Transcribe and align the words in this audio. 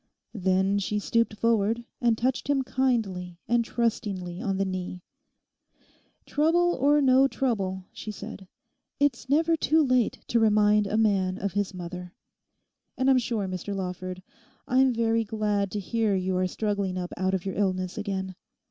Then 0.33 0.79
she 0.79 0.97
stooped 0.97 1.35
forward 1.35 1.85
and 2.01 2.17
touched 2.17 2.47
him 2.47 2.63
kindly 2.63 3.37
and 3.47 3.63
trustingly 3.63 4.41
on 4.41 4.57
the 4.57 4.65
knee. 4.65 5.03
'Trouble 6.25 6.75
or 6.81 7.01
no 7.03 7.27
trouble,' 7.27 7.85
she 7.93 8.09
said, 8.09 8.47
'it's 8.99 9.29
never 9.29 9.55
too 9.55 9.83
late 9.83 10.17
to 10.29 10.39
remind 10.39 10.87
a 10.87 10.97
man 10.97 11.37
of 11.37 11.53
his 11.53 11.71
mother. 11.75 12.15
And 12.97 13.11
I'm 13.11 13.19
sure, 13.19 13.47
Mr 13.47 13.75
Lawford, 13.75 14.23
I'm 14.67 14.91
very 14.91 15.23
glad 15.23 15.69
to 15.69 15.79
hear 15.79 16.15
you 16.15 16.35
are 16.35 16.47
struggling 16.47 16.97
up 16.97 17.13
out 17.15 17.35
of 17.35 17.45
your 17.45 17.53
illness 17.53 17.95
again. 17.95 18.33